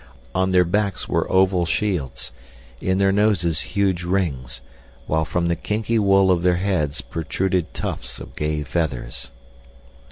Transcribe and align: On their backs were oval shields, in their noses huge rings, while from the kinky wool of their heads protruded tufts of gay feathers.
On 0.33 0.49
their 0.49 0.63
backs 0.65 1.07
were 1.07 1.31
oval 1.31 1.67
shields, 1.67 2.31
in 2.81 2.97
their 2.97 3.11
noses 3.11 3.59
huge 3.61 4.03
rings, 4.03 4.59
while 5.05 5.25
from 5.25 5.47
the 5.47 5.55
kinky 5.55 5.99
wool 5.99 6.31
of 6.31 6.41
their 6.41 6.55
heads 6.55 7.01
protruded 7.01 7.71
tufts 7.75 8.19
of 8.19 8.35
gay 8.35 8.63
feathers. 8.63 9.29